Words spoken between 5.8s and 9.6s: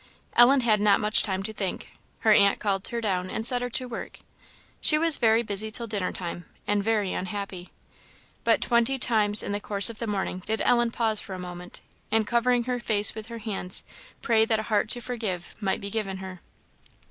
dinner time, and very unhappy; but twenty times in the